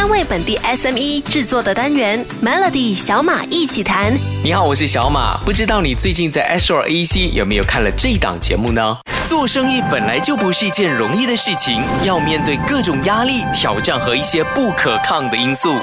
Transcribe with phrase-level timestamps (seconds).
[0.00, 4.14] 专为本地 SME 制作的单元 Melody 小马一起谈。
[4.42, 5.36] 你好，我是小马。
[5.44, 8.96] 不知道你最近在 Astro AC 有没有看了这档节目呢？
[9.28, 15.78] 做生意本来就不是一件容易的事情，要面对各种压力、挑战和一些不可抗的因素。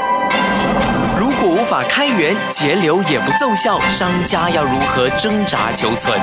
[1.16, 6.20] 如果无法开源节流也不奏效，商家要如何挣扎求存？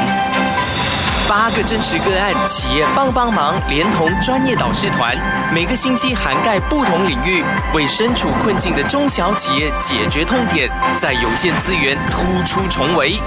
[1.29, 5.17] 八个真实个案，企业帮帮忙，连同专业导师团，
[5.53, 7.43] 每个星期涵盖不同领域，
[7.73, 10.71] 为身处困境的中小企业解决痛点，
[11.01, 13.19] 在有限资源突出重围。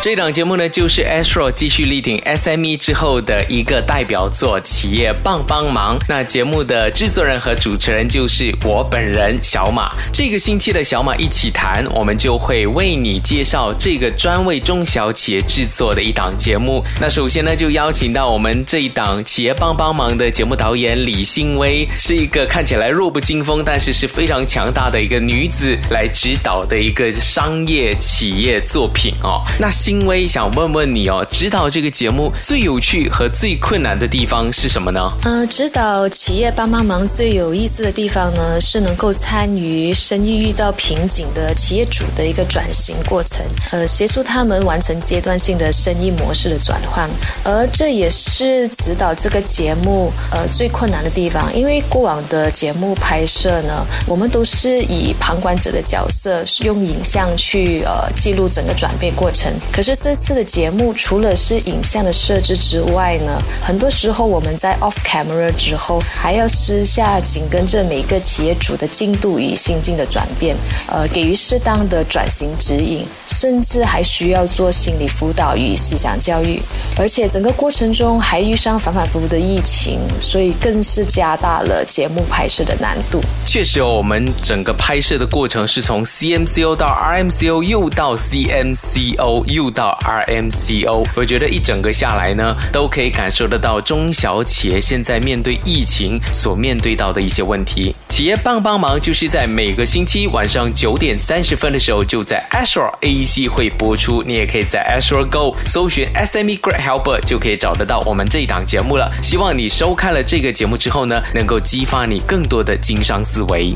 [0.00, 5.98] 这档节目呢，就是 Astro 继续力挺 SME 之后的一个代表作《企业帮帮忙》。
[6.08, 9.90] 那节目的制作人和主持人就是我本人小马。
[10.12, 16.82] 这个星期的小马一起谈，我们就会为你介绍这个专为中小企业制作的一档节目。
[17.00, 29.42] 那首先呢，就邀请到我们这一档《企业帮帮忙》的节目导演李新薇，是一个看起来弱不禁风，但是是非常强大的一个女子来指导的一个商业企业作品哦。
[29.58, 35.00] 那新薇想问问你哦，指导这个节目最有趣和最困难的地方是什么呢？
[35.24, 47.08] 呃，指导企业帮帮忙最有意思的地方呢，是能够参与生意遇到瓶颈的企业主的一个转型过程，呃，协助他们完成阶段性的生意模式的转换，
[47.42, 70.56] 而这也是指导这个节目呃最困难的地方，因为过往的节目拍摄呢，我们都是以旁观者的角色，用影像去呃记录整个转变过程，可是这次的节目除了是影像的设置之外呢，很多时候我们在 off camera 之后，还要私下紧跟着每个企业主的进度与心境的转变，
[70.88, 76.60] 呃，给予适当的转型指引，甚至还需要做心理辅导与思想教育。
[76.96, 83.20] 而且整个过程中还遇上反反复复的疫情，所以更是加大了节目拍摄的难度。
[83.46, 91.06] 确实哦，我们整个拍摄的过程是从 CMCO 到 RMCO，又到 CMCO，又到 RMCO。
[91.14, 97.94] 我觉得一整个下来呢，都可以感受得到中小企业现在面对疫情所面对到的一些问题。
[98.18, 104.24] 企业帮帮忙就是在每个星期晚上九点三十分的时候，就在 Astro AEC 会播出。
[104.24, 109.08] 你也可以在 Astro Go 搜寻 SME Great Helper，就可以找得到我们这一档节目了。
[109.22, 113.72] 希望你收看了这个节目之后呢，能够激发你更多的经商思维。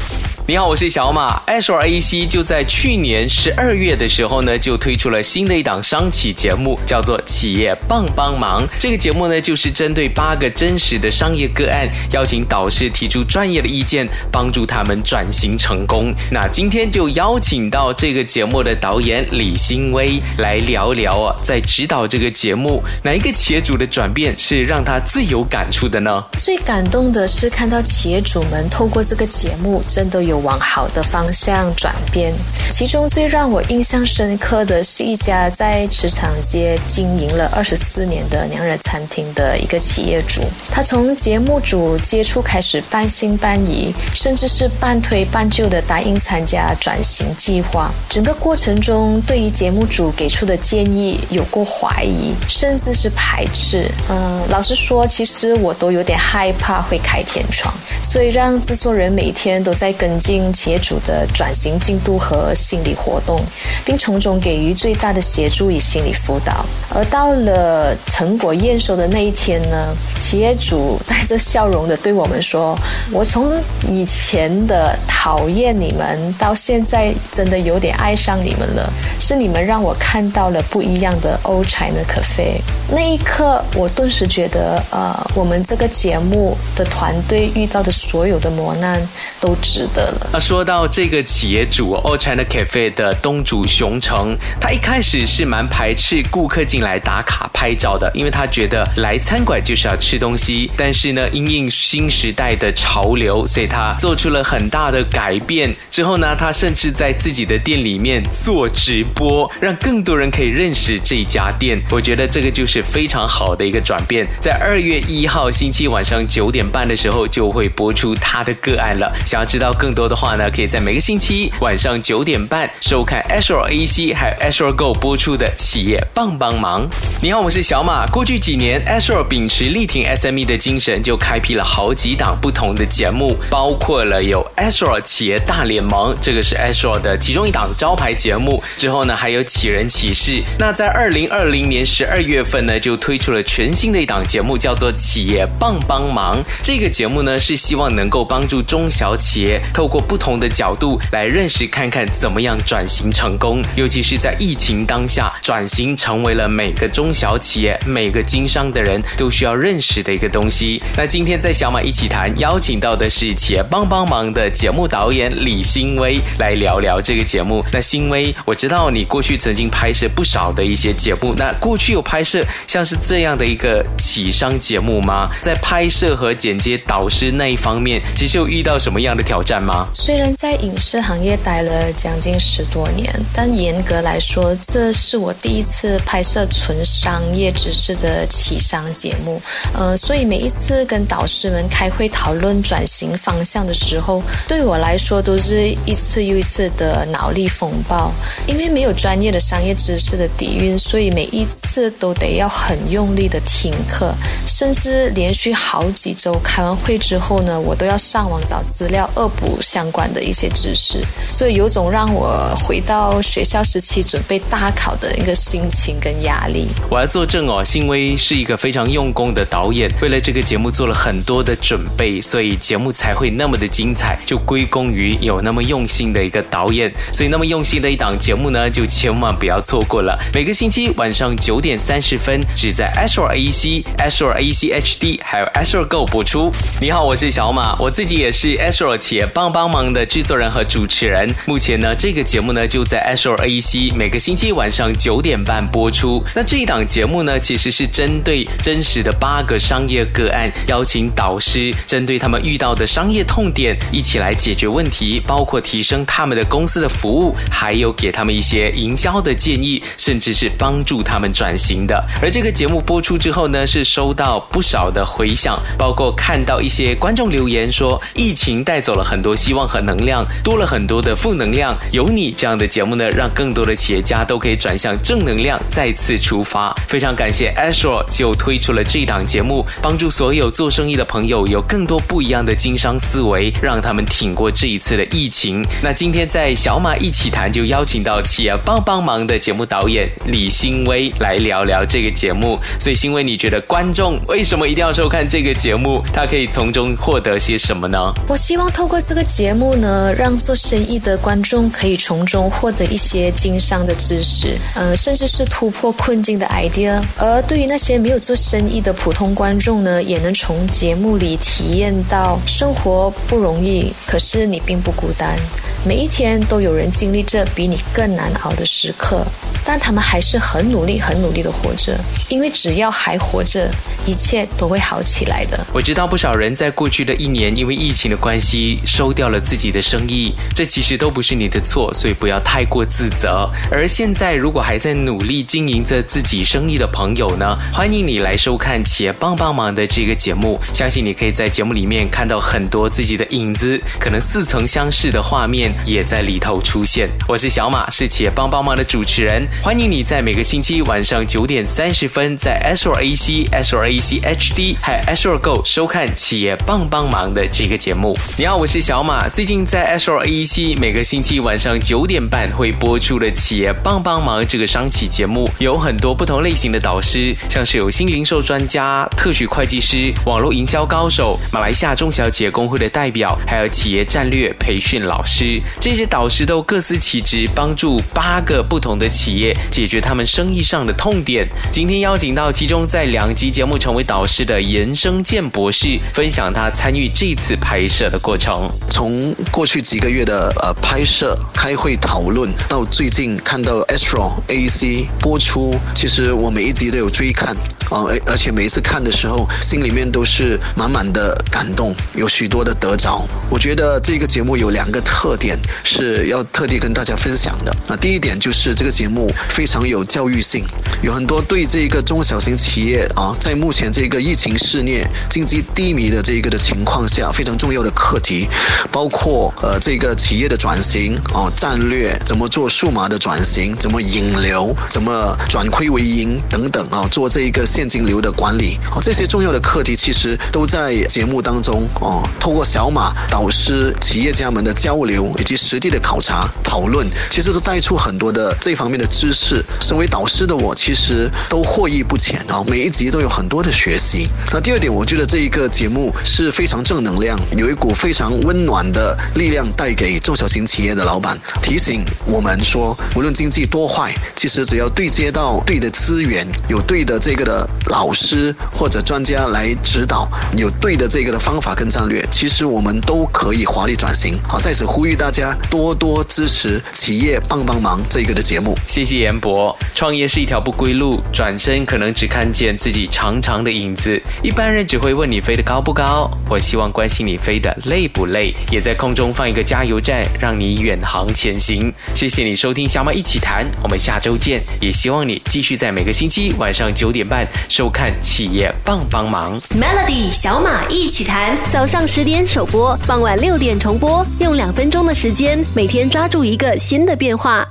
[0.49, 1.41] 你好，我是小马。
[1.47, 8.67] Astro AEC 就在去年十二月的时候呢，就推出了新的一档商企节目，叫做《企业帮帮忙》。
[8.77, 16.13] 这个节目呢，就是针对八个真实的商业个案，邀请导师提出专业的意见，帮助他们转型成功。
[16.31, 26.25] 那今天就邀请到这个节目的导演李新薇来聊聊啊，在指导这个节目，哪一个企业主的转变是让他最有感触的呢？
[26.39, 32.33] 最感动的是看到企业主们透过这个节目，真的有往好的方向转变。
[32.71, 47.91] 其中最让我印象深刻的是一家在职场街经营了二十四年的娘惹餐厅的一个企业主，他从节目组接触开始半信半疑，甚至是半推半就的答应参加转型计划。
[48.09, 53.91] 整个过程中，对于节目组给出的建议有过怀疑，甚至是排斥。
[54.09, 63.41] 嗯，老实说，其实我都有点害怕会开天窗，所以让制作人每天都在跟进企业主的转型进度和心理活动，
[63.85, 66.65] 并从中给予最大的协助与心理辅导。
[66.95, 72.79] 而到了成果验收的那一天呢，企业主带着笑容的对我们说
[73.11, 78.93] ：“我从以前的讨厌你们，到现在真的有点爱上你们了。
[79.19, 82.61] 是你们让我看到了不一样的 Old China Cafe。”
[82.93, 89.01] 那一刻，我顿时觉得，呃，我们这个节目的团队遇到的所有的磨难
[89.41, 90.31] 都值得了。
[90.35, 100.71] 那说到这个企业主 Old China Cafe 的东主熊成，他一开始是蛮排斥顾客进来打卡拍照的，因为他觉得来餐馆就是要吃东西。
[100.77, 105.73] 但是呢，因应新时代的潮流，所以他做出了很大的改变。
[105.89, 111.81] 之后呢，他甚至在自己的店里面做直播，让更多人可以认识这家店。
[111.89, 114.27] 我觉得这个就是非常好的一个转变。
[114.41, 119.09] 在二月一号星期晚上九点半的时候，就会播出他的个案了。
[119.25, 126.89] 想要知道更多的话呢，可以在每个星期晚上九点半收看 Azure AC 还有 Azure Go 播出的企业帮帮忙。
[127.23, 128.05] 你好，我是小马。
[128.09, 138.63] 过去几年，Azure 秉持力挺 SME 的精神，就开辟了好几档不同的节目，包括了有 ASRO 企业大联盟，这个是 ASRO 的其中一档招牌节目。
[138.77, 140.41] 之后呢，还有启人启事。
[140.57, 146.39] 那在二零二零年十二月份呢，就推出了全新的一档节目，叫做企业帮帮忙。
[146.63, 160.81] 这个节目呢，是希望能够帮助中小企业透过不同的角度来认识看看怎么样转型成功，尤其是在疫情当下，转型成为了每个中小企业、每个经商的人都需要认识的一个东西。
[160.97, 167.65] 那今天在小马一起谈，邀请到的是企业帮帮忙的节目导演李新威来聊聊这个节目。
[167.73, 175.31] 那新威，我知道你过去曾经拍摄不少的一些节目，那过去有拍摄像是这样的一个企商节目吗？
[175.41, 179.89] 在拍摄和剪接导师那一方面，其实有遇到什么样的挑战吗？
[179.95, 189.41] 虽然在影视行业待了将近十多年，但严格来说，这是我第一次拍摄纯商业知识的企商节目。
[189.73, 198.13] 呃，所以每一次跟导师们开会讨论转型方向的时候，对我来说都是一次又一次的脑力风暴。
[198.47, 204.13] 因为没有专业的商业知识的底蕴，所以每一次都得要很用力的听课，
[204.47, 216.69] 甚至连续好几周开完会之后呢，我都要上网找资料恶补相关的一些知识，所以有种让我回到学校时期准备大考的一个心情跟压力。
[216.91, 230.19] 我要作证哦，新威是一个非常用功的导演，为了这个节目做了很多的准备，所以节目才会那么的精彩，就归功于有那么用心的一个导演，所以那么用心的一档节目呢，就千万不要错过了。
[230.33, 236.51] 每个星期晚上九点三十分，只在 Astro AC、Astro AC HD 还有 Astro Go 播出。
[236.81, 241.33] 你好，我是小马，我自己也是 Astro 企业帮帮忙的制作人和主持人。
[241.47, 246.25] 目前呢，这个节目呢就在 Astro AC 每个星期晚上九点半播出。
[246.35, 262.01] 那这一档节目呢，其实是针对真实的八个商业个案，邀请导师针对他们遇到的商业痛重点，一起来解决问题，包括提升他们的公司的服务，还有给他们一些营销的建议，甚至是帮助他们转型的。
[262.23, 271.77] 而这个节目播出之后呢，是收到不少的回响，包括看到一些观众留言说，疫情带走了很多希望和能量，多了很多的负能量。
[271.91, 276.73] 有你这样的节目呢，让更多的企业家都可以转向正能量，再次出发。
[276.87, 285.67] 非常感谢 Astro 就推出了这档节目，帮助所有做生意的朋友有更多不一样的经商思维，为让他们挺过这一次的疫情。
[285.83, 292.59] 那今天在小马一起谈，就邀请到企业帮帮忙的节目导演李新威来聊聊这个节目。
[292.79, 296.03] 所以，新威，你觉得观众为什么一定要收看这个节目？
[296.13, 298.13] 他可以从中获得些什么呢？
[298.29, 307.03] 我希望透过这个节目呢，让做生意的观众可以从中获得一些经商的知识，呃，甚至是突破困境的 idea。
[307.17, 315.39] 而对于那些没有做生意的普通观众呢，也能从节目里体验到生活不容易，可是你并不孤单。
[315.85, 319.27] 每一天都有人经历着比你更难熬的时刻，
[319.65, 321.99] 但他们还是很努力、很努力的活着，
[322.29, 323.69] 因为只要还活着，
[324.07, 325.59] 一切都会好起来的。
[325.73, 333.51] 我知道不少人在过去的一年因为疫情的关系收掉了自己的生意，这其实都不是你的错，所以不要太过自责。
[333.69, 345.72] 而现在如果还在努力经营着自己生意的朋友呢，欢迎你来收看《企业帮帮忙》的这个节目，相信你可以在节目里面看到很多自己的影子，可能似曾相识的画面。
[345.85, 347.09] 也在里头出现。
[347.29, 349.47] 我是小马，是企业帮帮忙的主持人。
[349.63, 358.17] 欢迎你在每个星期晚上九点三十分，在 s r AC、s r AC HD 还有 s r Go 收看企业帮帮忙的这个节目。
[358.37, 359.29] 你好，我是小马。
[359.29, 375.62] 最近在 s r AC 每个星期晚上九点半会播出的企业帮帮忙这个商企节目，有很多不同类型的导师，像是有新零售专家、特许会计师、网络营销高手、马来西亚中小企业工会的代表，还有企业战略培训老师。
[375.81, 381.49] 这些导师都各司其职，帮助八个不同的企业解决他们生意上的痛点。
[381.71, 388.71] 今天邀请到其中在两集节目成为导师的严生健博士，分享他参与这次拍摄的过程。
[388.91, 397.55] 从过去几个月的呃拍摄、开会讨论，到最近看到 Astro AC 播出，其实我每一集都有追看
[397.91, 403.27] 啊，而而且每一次看的时候，心里面都是满满的感动，有许多的得着。
[403.51, 405.52] 我觉得这个节目有两个特点。
[405.83, 407.97] 是要特地跟大家分享的啊！
[407.97, 410.65] 第一点就是这个节目非常有教育性，
[411.03, 418.49] 有很多对这个中小型企业啊，在目前这个疫情肆虐、经济低迷的这个的情况下，非常重要的课题，
[418.91, 435.33] 包括呃这个企业的转型哦，战略怎么做数码的转型，怎么引流，怎么转亏为盈等等啊，做这一个现金流的管理哦，这些重要的课题其实都在节目当中哦，透过小马导师企业家们的交流。
[435.43, 439.61] 以及实地的考察讨论，其实都带出很多的这方面的知识。
[439.81, 442.63] 身为导师的我，其实都获益不浅啊！
[442.69, 444.29] 每一集都有很多的学习。
[444.53, 464.39] 那第二点，我觉得这一个节目是非常正能量，有一股非常温暖的力量带给中小型企业的老板，提醒我们说，无论经济多坏，其实只要对接到对的资源，有对的这个的老师或者专家来指导，有对的这个的方法跟战略，其实我们都可以华丽转型。
[464.47, 468.77] 好，在此呼吁大家多多支持企业帮帮忙这个的节目。
[468.87, 469.77] 谢谢严博。
[469.95, 474.21] 创业是一条不归路，转身可能只看见自己长长的影子。
[474.43, 481.93] 一般人只会问你飞得高不高，我希望关心你飞得累不累，也在空中放一个加油站，让你远航前行。
[482.15, 484.63] 谢谢你收听小马一起谈，我们下周见。
[484.81, 489.61] 也希望你继续在每个星期晚上九点半收看企业帮帮忙。
[489.71, 497.65] Melody 小马一起谈，早上十点首播，傍晚六点重播，用两分钟的时间，每天抓住一个新的变化。